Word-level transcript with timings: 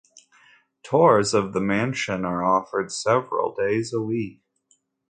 Tours 0.81 1.31
of 1.35 1.53
the 1.53 1.61
mansion 1.61 2.25
are 2.25 2.43
offered 2.43 2.91
several 2.91 3.53
days 3.53 3.93
a 3.93 4.01
week. 4.01 4.41